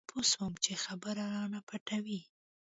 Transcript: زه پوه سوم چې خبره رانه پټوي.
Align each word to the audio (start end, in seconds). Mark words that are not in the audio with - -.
زه 0.03 0.07
پوه 0.11 0.25
سوم 0.31 0.53
چې 0.63 0.73
خبره 0.83 1.23
رانه 1.33 1.59
پټوي. 1.67 2.21